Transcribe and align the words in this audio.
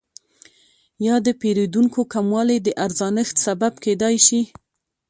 یا 1.07 1.15
د 1.25 1.27
پیرودونکو 1.41 1.99
کموالی 2.13 2.57
د 2.61 2.69
ارزانښت 2.85 3.35
سبب 3.45 3.73
کیدای 3.83 4.15
شي؟ 4.27 4.41